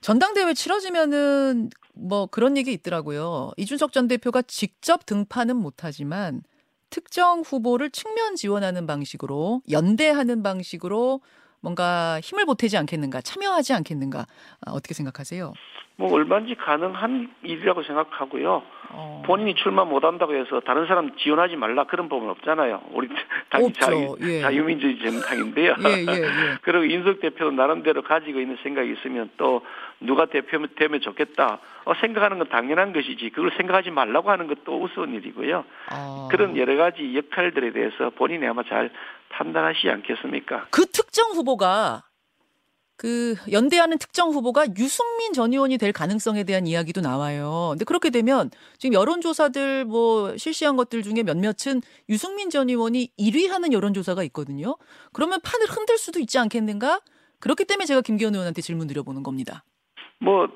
전당대회 0.00 0.54
치러지면은 0.54 1.70
뭐 1.94 2.26
그런 2.26 2.56
얘기 2.56 2.72
있더라고요. 2.72 3.50
이준석 3.56 3.92
전 3.92 4.08
대표가 4.08 4.42
직접 4.42 5.04
등판은 5.06 5.56
못하지만 5.56 6.42
특정 6.90 7.40
후보를 7.40 7.90
측면 7.90 8.36
지원하는 8.36 8.86
방식으로 8.86 9.62
연대하는 9.70 10.42
방식으로 10.42 11.20
뭔가 11.66 12.20
힘을 12.22 12.46
보태지 12.46 12.76
않겠는가, 12.76 13.20
참여하지 13.22 13.72
않겠는가, 13.72 14.20
아, 14.20 14.70
어떻게 14.70 14.94
생각하세요? 14.94 15.52
뭐 15.96 16.12
얼마든지 16.12 16.54
가능한 16.54 17.28
일이라고 17.42 17.82
생각하고요. 17.82 18.62
어, 18.90 19.22
본인이 19.26 19.56
출마 19.56 19.84
못한다고 19.84 20.36
해서 20.36 20.60
다른 20.60 20.86
사람 20.86 21.16
지원하지 21.16 21.56
말라 21.56 21.84
그런 21.84 22.08
법은 22.08 22.28
없잖아요. 22.28 22.82
우리 22.92 23.08
당이. 23.50 23.72
자유, 23.72 24.16
예. 24.20 24.42
자유민주주의 24.42 25.10
정당인데요. 25.10 25.74
예, 25.86 26.04
예, 26.06 26.22
예. 26.22 26.28
그리고 26.62 26.84
인석 26.84 27.20
대표도 27.20 27.50
나름대로 27.50 28.02
가지고 28.02 28.38
있는 28.38 28.56
생각이 28.62 28.92
있으면 28.92 29.30
또 29.36 29.62
누가 30.00 30.26
대표면 30.26 30.70
되면 30.76 31.00
좋겠다. 31.00 31.60
어, 31.84 31.94
생각하는 32.00 32.38
건 32.38 32.48
당연한 32.48 32.92
것이지. 32.92 33.30
그걸 33.30 33.50
생각하지 33.56 33.90
말라고 33.90 34.30
하는 34.30 34.46
것도 34.46 34.82
우스운 34.82 35.14
일이고요. 35.14 35.64
아, 35.90 36.28
그런 36.30 36.56
여러 36.56 36.76
가지 36.76 37.16
역할들에 37.16 37.72
대해서 37.72 38.10
본인이 38.10 38.46
아마 38.46 38.62
잘 38.64 38.90
판단하시지 39.30 39.88
않겠습니까? 39.88 40.66
그 40.70 40.86
특정 40.86 41.30
후보가 41.32 42.02
그 42.96 43.34
연대하는 43.52 43.98
특정 43.98 44.30
후보가 44.30 44.66
유승민 44.78 45.34
전 45.34 45.52
의원이 45.52 45.76
될 45.76 45.92
가능성에 45.92 46.44
대한 46.44 46.66
이야기도 46.66 47.02
나와요. 47.02 47.68
근데 47.72 47.84
그렇게 47.84 48.08
되면 48.10 48.50
지금 48.78 48.94
여론조사들 48.94 49.84
뭐 49.84 50.36
실시한 50.38 50.76
것들 50.76 51.02
중에 51.02 51.22
몇몇은 51.22 51.82
유승민 52.08 52.48
전 52.48 52.70
의원이 52.70 53.12
1위 53.18 53.48
하는 53.48 53.72
여론조사가 53.72 54.22
있거든요. 54.24 54.76
그러면 55.12 55.40
판을 55.42 55.66
흔들 55.66 55.98
수도 55.98 56.20
있지 56.20 56.38
않겠는가? 56.38 57.00
그렇기 57.38 57.66
때문에 57.66 57.84
제가 57.84 58.00
김기현 58.00 58.34
의원한테 58.34 58.62
질문 58.62 58.86
드려보는 58.86 59.22
겁니다. 59.22 59.62
뭐 60.18 60.48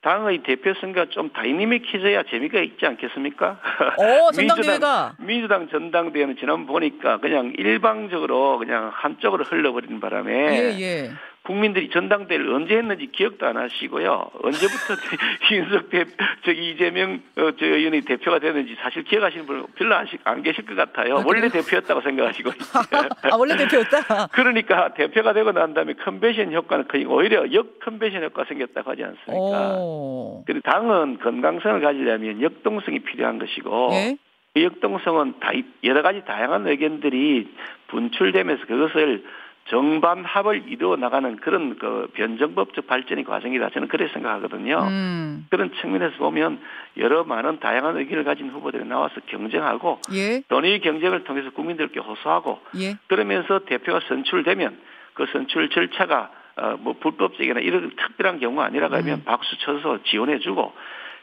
당의 0.00 0.42
대표 0.44 0.74
선거가 0.74 1.10
좀 1.10 1.30
다이내믹해져야 1.30 2.22
재미가 2.30 2.60
있지 2.60 2.86
않겠습니까? 2.86 3.60
어, 3.98 4.30
전당대회가. 4.32 5.14
민주당, 5.18 5.26
민주당 5.26 5.68
전당대회는 5.68 6.36
지난 6.38 6.66
보니까 6.66 7.18
그냥 7.18 7.52
일방적으로 7.58 8.58
그냥 8.58 8.90
한쪽으로 8.94 9.44
흘러버리는 9.44 9.98
바람에 9.98 10.32
예, 10.32 10.80
예. 10.80 11.10
국민들이 11.48 11.88
전당대회를 11.88 12.52
언제 12.52 12.76
했는지 12.76 13.06
기억도 13.06 13.46
안 13.46 13.56
하시고요. 13.56 14.32
언제부터 14.42 14.94
윤석 15.50 15.88
대, 15.88 16.04
저 16.44 16.52
이재명 16.52 17.22
어, 17.38 17.52
저 17.58 17.64
의원이 17.64 18.02
대표가 18.02 18.38
됐는지 18.38 18.76
사실 18.78 19.02
기억하시는 19.02 19.46
분 19.46 19.66
별로 19.74 19.94
안, 19.94 20.42
계실 20.42 20.66
것 20.66 20.76
같아요. 20.76 21.16
아, 21.16 21.22
원래? 21.24 21.48
대표였다고 21.48 22.02
생각하시고. 22.02 22.50
아, 23.32 23.36
원래 23.38 23.56
대표였다. 23.56 24.26
그러니까 24.32 24.92
대표가 24.92 25.32
되고 25.32 25.50
난 25.52 25.72
다음에 25.72 25.94
컨벤션 25.94 26.52
효과는 26.52 26.86
거의 26.86 27.06
오히려 27.06 27.50
역 27.54 27.80
컨벤션 27.80 28.22
효과 28.24 28.44
생겼다고 28.44 28.90
하지 28.90 29.04
않습니까? 29.04 29.76
오. 29.78 30.44
그리고 30.46 30.60
당은 30.70 31.18
건강성을 31.20 31.80
가지려면 31.80 32.42
역동성이 32.42 32.98
필요한 32.98 33.38
것이고 33.38 33.88
예? 33.92 34.16
그 34.52 34.62
역동성은 34.64 35.40
다 35.40 35.52
여러 35.84 36.02
가지 36.02 36.22
다양한 36.26 36.66
의견들이 36.66 37.48
분출되면서 37.86 38.66
그것을 38.66 39.24
정반합을 39.68 40.64
이루어 40.68 40.96
나가는 40.96 41.36
그런 41.36 41.78
그 41.78 42.08
변정법적 42.14 42.86
발전의 42.86 43.24
과정이다. 43.24 43.70
저는 43.70 43.88
그렇게 43.88 44.12
생각하거든요. 44.12 44.78
음. 44.88 45.46
그런 45.50 45.70
측면에서 45.80 46.16
보면 46.16 46.58
여러 46.96 47.24
많은 47.24 47.60
다양한 47.60 47.96
의견을 47.96 48.24
가진 48.24 48.48
후보들이 48.50 48.84
나와서 48.86 49.14
경쟁하고 49.26 50.00
예? 50.14 50.42
또이 50.48 50.80
경쟁을 50.80 51.24
통해서 51.24 51.50
국민들께 51.50 52.00
호소하고 52.00 52.60
예? 52.80 52.96
그러면서 53.08 53.60
대표가 53.60 54.00
선출되면 54.08 54.78
그 55.14 55.26
선출 55.32 55.68
절차가 55.68 56.30
어, 56.56 56.76
뭐 56.80 56.94
불법적이나 56.98 57.60
이런 57.60 57.90
특별한 57.94 58.40
경우 58.40 58.60
아니라 58.62 58.88
그러면 58.88 59.18
음. 59.20 59.24
박수 59.24 59.56
쳐서 59.58 59.98
지원해주고 60.04 60.72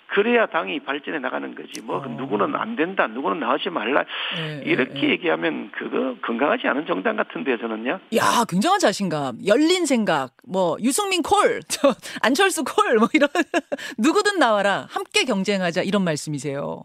그래야 0.08 0.46
당이 0.46 0.82
발전해 0.82 1.20
나가는 1.20 1.54
거지. 1.56 1.82
뭐 1.82 1.98
어. 1.98 2.08
누구는 2.08 2.56
안 2.56 2.76
된다, 2.76 3.08
누구는 3.08 3.40
나오지 3.40 3.70
말라 3.70 4.06
예, 4.38 4.62
이렇게 4.64 5.02
예, 5.02 5.08
예. 5.08 5.10
얘기하면 5.12 5.72
그거 5.72 6.16
건강하지 6.22 6.68
않은 6.68 6.86
정당 6.86 7.16
같은데 7.16 7.58
저는요. 7.58 8.00
야, 8.16 8.46
굉장한 8.48 8.80
자신감, 8.80 9.40
열린 9.46 9.86
생각, 9.86 10.32
뭐 10.48 10.78
유승민 10.82 11.22
콜, 11.22 11.62
저 11.68 11.94
안철수 12.22 12.64
콜, 12.64 12.96
뭐 12.98 13.08
이런 13.14 13.30
누구든 13.98 14.40
나와라, 14.40 14.88
함께 14.90 15.26
경쟁하자 15.26 15.82
이런 15.84 16.04
말씀이세요. 16.04 16.84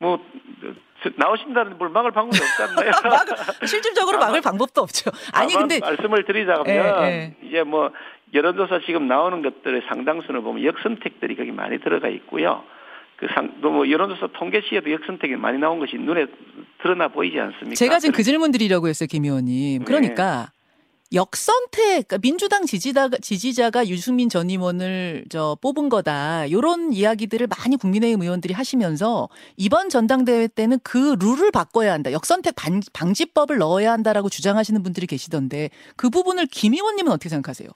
뭐 0.00 0.18
나오신다는 1.16 1.78
뭘 1.78 1.90
막을 1.90 2.10
방법이 2.10 2.38
없지 2.42 2.62
않나요? 2.62 2.90
실질적으로 3.66 4.18
막을 4.18 4.40
방법도 4.40 4.80
없죠. 4.82 5.10
아니 5.32 5.54
근데 5.54 5.78
말씀을 5.78 6.24
드리자면 6.24 6.66
예, 6.66 7.36
이제 7.42 7.62
뭐 7.62 7.90
여론조사 8.34 8.80
지금 8.86 9.08
나오는 9.08 9.42
것들의 9.42 9.82
상당수를 9.88 10.42
보면 10.42 10.64
역선택들이 10.64 11.36
거기 11.36 11.50
많이 11.50 11.78
들어가 11.80 12.08
있고요. 12.08 12.64
그 13.16 13.26
상, 13.34 13.60
또뭐 13.60 13.90
여론조사 13.90 14.28
통계 14.34 14.60
시에도 14.60 14.92
역선택이 14.92 15.36
많이 15.36 15.58
나온 15.58 15.80
것이 15.80 15.96
눈에 15.96 16.26
드러나 16.82 17.08
보이지 17.08 17.38
않습니까? 17.38 17.74
제가 17.74 17.98
지금 17.98 18.14
그 18.14 18.22
질문 18.22 18.52
드리려고 18.52 18.86
했어요, 18.88 19.08
김 19.10 19.24
의원님. 19.24 19.80
네. 19.80 19.84
그러니까 19.84 20.52
역선택, 21.12 22.06
그러니까 22.06 22.18
민주당 22.18 22.66
지지자, 22.66 23.08
지지자가 23.22 23.88
유승민 23.88 24.28
전 24.28 24.50
의원을 24.50 25.24
저 25.30 25.56
뽑은 25.62 25.88
거다. 25.88 26.50
요런 26.50 26.92
이야기들을 26.92 27.46
많이 27.46 27.76
국민의힘 27.76 28.20
의원들이 28.20 28.52
하시면서 28.52 29.28
이번 29.56 29.88
전당대회 29.88 30.48
때는 30.48 30.78
그 30.82 31.16
룰을 31.18 31.50
바꿔야 31.50 31.94
한다. 31.94 32.12
역선택 32.12 32.54
반, 32.56 32.82
방지법을 32.92 33.56
넣어야 33.56 33.92
한다라고 33.92 34.28
주장하시는 34.28 34.82
분들이 34.82 35.06
계시던데 35.06 35.70
그 35.96 36.10
부분을 36.10 36.46
김 36.46 36.74
의원님은 36.74 37.10
어떻게 37.10 37.30
생각하세요? 37.30 37.70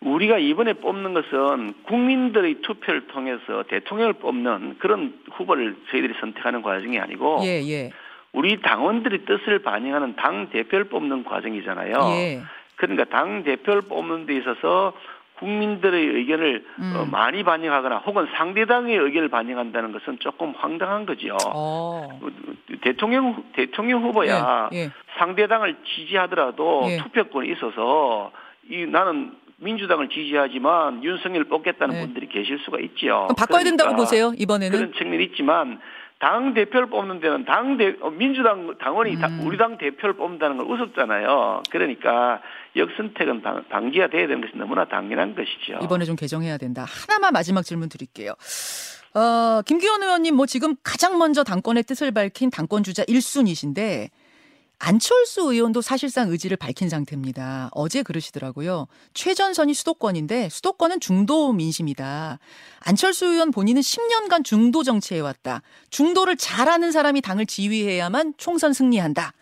우리가 0.00 0.38
이번에 0.38 0.74
뽑는 0.74 1.14
것은 1.14 1.74
국민들의 1.84 2.56
투표를 2.62 3.06
통해서 3.08 3.64
대통령을 3.68 4.14
뽑는 4.14 4.76
그런 4.78 5.14
후보를 5.32 5.76
저희들이 5.90 6.14
선택하는 6.20 6.62
과정이 6.62 6.98
아니고 6.98 7.40
예, 7.42 7.62
예. 7.66 7.90
우리 8.32 8.60
당원들이 8.60 9.24
뜻을 9.24 9.60
반영하는 9.60 10.16
당 10.16 10.50
대표를 10.50 10.86
뽑는 10.86 11.24
과정이잖아요. 11.24 11.94
예. 12.16 12.42
그러니까 12.76 13.04
당 13.04 13.44
대표를 13.44 13.82
뽑는 13.82 14.26
데 14.26 14.36
있어서 14.36 14.92
국민들의 15.38 16.06
의견을 16.06 16.64
음. 16.78 16.94
어, 16.96 17.04
많이 17.06 17.42
반영하거나 17.42 17.98
혹은 17.98 18.26
상대 18.36 18.66
당의 18.66 18.96
의견을 18.96 19.28
반영한다는 19.28 19.92
것은 19.92 20.18
조금 20.20 20.52
황당한 20.56 21.06
거죠. 21.06 21.36
어. 21.54 22.20
대통령 22.82 23.44
대통령 23.54 24.02
후보야 24.02 24.68
예, 24.72 24.78
예. 24.78 24.90
상대 25.18 25.46
당을 25.46 25.76
지지하더라도 25.84 26.82
예. 26.88 26.96
투표권이 26.98 27.50
있어서 27.52 28.32
이 28.70 28.86
나는 28.86 29.32
민주당을 29.56 30.08
지지하지만 30.08 31.02
윤석열을 31.04 31.44
뽑겠다는 31.44 31.94
네. 31.94 32.00
분들이 32.02 32.28
계실 32.28 32.58
수가 32.64 32.80
있죠. 32.80 33.28
바꿔야 33.36 33.62
그러니까 33.62 33.64
된다고 33.64 33.96
보세요 33.96 34.32
이번에는 34.36 34.76
그런 34.76 34.92
측면이 34.92 35.24
있지만 35.24 35.80
당 36.18 36.54
대표를 36.54 36.88
뽑는 36.88 37.20
데는 37.20 37.44
당 37.44 37.76
대, 37.76 37.96
어, 38.00 38.10
민주당 38.10 38.74
당원이 38.78 39.16
음. 39.16 39.40
우리 39.46 39.58
당 39.58 39.76
대표를 39.76 40.14
뽑는다는 40.14 40.56
건 40.56 40.66
우습잖아요. 40.70 41.62
그러니까 41.70 42.40
역선택은 42.76 43.42
방, 43.42 43.64
방지가 43.68 44.08
돼야 44.08 44.26
되는 44.26 44.40
것이 44.40 44.56
너무나 44.56 44.86
당연한 44.86 45.34
것이죠. 45.34 45.80
이번에 45.82 46.04
좀 46.04 46.16
개정해야 46.16 46.56
된다. 46.56 46.86
하나만 46.88 47.32
마지막 47.32 47.62
질문 47.62 47.88
드릴게요. 47.88 48.32
어, 49.14 49.62
김기현 49.66 50.02
의원님 50.02 50.34
뭐 50.34 50.46
지금 50.46 50.74
가장 50.82 51.18
먼저 51.18 51.44
당권의 51.44 51.82
뜻을 51.82 52.10
밝힌 52.12 52.50
당권 52.50 52.82
주자 52.82 53.04
1순위신데 53.04 54.08
안철수 54.86 55.50
의원도 55.50 55.80
사실상 55.80 56.28
의지를 56.28 56.58
밝힌 56.58 56.90
상태입니다. 56.90 57.70
어제 57.72 58.02
그러시더라고요. 58.02 58.86
최전선이 59.14 59.72
수도권인데 59.72 60.50
수도권은 60.50 61.00
중도 61.00 61.54
민심이다. 61.54 62.38
안철수 62.80 63.24
의원 63.24 63.50
본인은 63.50 63.80
10년간 63.80 64.44
중도 64.44 64.82
정치해왔다. 64.82 65.62
중도를 65.88 66.36
잘하는 66.36 66.92
사람이 66.92 67.22
당을 67.22 67.46
지휘해야만 67.46 68.34
총선 68.36 68.74
승리한다. 68.74 69.32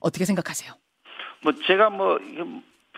어떻게 0.00 0.24
생각하세요? 0.24 0.72
뭐 1.42 1.52
제가 1.66 1.90
뭐 1.90 2.18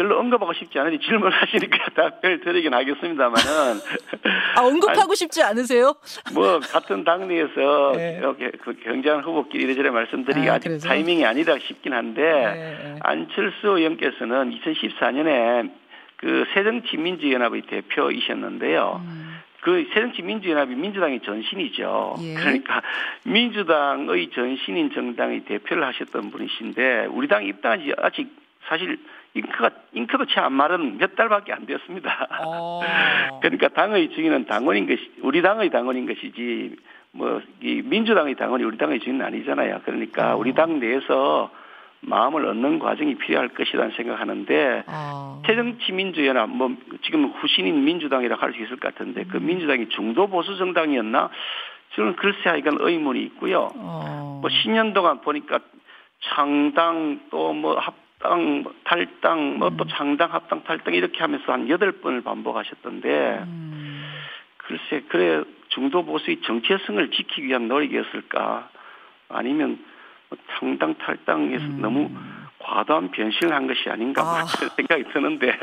별로 0.01 0.19
언급하고 0.19 0.55
싶지 0.55 0.79
않은데 0.79 0.99
질문하시니까 1.05 1.91
답변을 1.95 2.41
드리긴 2.41 2.73
하겠습니다만은. 2.73 3.81
아, 4.57 4.63
언급하고 4.63 5.11
아니, 5.11 5.17
싶지 5.17 5.43
않으세요? 5.43 5.95
뭐, 6.33 6.59
같은 6.59 7.05
당내에서 7.05 7.93
네. 7.95 8.17
이렇게 8.19 8.51
그 8.63 8.75
경쟁 8.83 9.21
후보끼리 9.21 9.65
이래저래 9.65 9.91
말씀드리기 9.91 10.49
아, 10.49 10.59
직 10.59 10.79
타이밍이 10.79 11.27
아니다 11.27 11.59
싶긴 11.59 11.93
한데, 11.93 12.23
네. 12.23 12.99
안철수 13.03 13.69
의원께서는 13.69 14.59
2014년에 14.59 15.71
그 16.17 16.47
새정치민주연합의 16.55 17.63
대표이셨는데요. 17.63 19.03
음. 19.05 19.41
그 19.61 19.87
새정치민주연합이 19.93 20.77
민주당의 20.77 21.21
전신이죠. 21.21 22.15
예. 22.23 22.35
그러니까 22.37 22.81
민주당의 23.25 24.31
전신인 24.31 24.93
정당의 24.95 25.41
대표를 25.41 25.87
하셨던 25.89 26.31
분이신데 26.31 27.09
우리 27.11 27.29
당 27.29 27.45
입당한 27.45 27.81
지 27.81 27.93
아직 27.99 28.35
사실 28.67 28.99
잉크가 29.35 29.71
잉크도 29.93 30.27
채 30.27 30.41
안 30.41 30.53
마른 30.53 30.99
몇 30.99 31.15
달밖에 31.15 31.53
안 31.53 31.67
되었습니다. 31.67 32.29
어. 32.45 32.81
그러니까 33.43 33.69
당의 33.69 34.11
증인은 34.11 34.47
당원인 34.47 34.87
것이 34.89 35.13
우리 35.23 35.41
당의 35.43 35.71
당원인 35.71 36.07
것이지 36.07 36.77
뭐 37.13 37.41
이 37.63 37.83
민주당의 37.85 38.35
당원이 38.37 38.65
우리 38.65 38.79
당의 38.79 39.01
증인은 39.01 39.25
아니잖아요. 39.27 39.81
그러니까 39.85 40.35
어. 40.35 40.37
우리 40.39 40.55
당 40.55 40.81
내에서 40.81 41.51
마음을 42.03 42.47
얻는 42.47 42.79
과정이 42.79 43.17
필요할 43.17 43.49
것이라는 43.51 43.93
생각하는데 43.97 44.85
어. 44.87 45.43
새정치민주연합 45.47 46.49
뭐 46.51 46.75
지금 47.03 47.27
후신인 47.27 47.85
민주당이라고 47.85 48.41
할 48.41 48.53
수 48.55 48.63
있을 48.63 48.77
것 48.79 48.95
같은데 48.95 49.25
그 49.25 49.37
음. 49.37 49.47
민주당이 49.47 49.91
중도 49.91 50.27
보수 50.29 50.57
정당이었나 50.57 51.29
저는 51.95 52.17
글쎄 52.17 52.49
하여간 52.49 52.79
의문이 52.81 53.21
있고요. 53.25 53.69
어. 53.77 54.39
뭐 54.41 54.51
10년 54.51 54.95
동안 54.95 55.21
보니까 55.21 55.61
창당 56.23 57.21
또 57.31 57.53
뭐 57.53 57.79
합 57.79 57.95
당, 58.21 58.65
탈당, 58.85 59.59
뭐또 59.59 59.85
음. 59.85 59.89
창당, 59.91 60.33
합당, 60.33 60.63
탈당 60.65 60.95
이렇게 60.95 61.19
하면서 61.19 61.53
한 61.53 61.69
여덟 61.69 61.93
번을 61.93 62.23
반복하셨던데 62.23 63.09
음. 63.47 64.13
글쎄 64.59 65.05
그래 65.09 65.43
중도 65.69 66.05
보수의 66.05 66.41
정체성을 66.43 67.11
지키기 67.11 67.45
위한 67.45 67.69
노력이었을까 67.69 68.71
아니면 69.29 69.85
뭐 70.29 70.39
창당 70.59 70.95
탈당에서 70.99 71.65
음. 71.65 71.81
너무 71.81 72.11
과도한 72.59 73.11
변신을 73.11 73.55
한 73.55 73.67
것이 73.67 73.89
아닌가 73.89 74.23
아. 74.23 74.45
생각이 74.77 75.05
드는데 75.13 75.59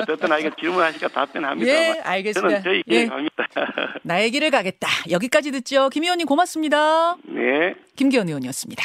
어쨌든 0.00 0.32
아이가 0.32 0.50
질문하시니까 0.58 1.08
답변합니다. 1.08 1.70
예, 1.70 2.00
알겠습니다. 2.02 2.48
저는 2.48 2.62
저희 2.62 2.82
예. 2.88 3.06
갑니다. 3.06 3.46
나의 4.02 4.30
길을 4.30 4.50
가겠다. 4.50 4.88
여기까지 5.10 5.52
듣죠. 5.52 5.90
김 5.90 6.04
의원님 6.04 6.26
고맙습니다. 6.26 7.16
네. 7.24 7.74
김기현 7.96 8.28
의원이었습니다. 8.28 8.82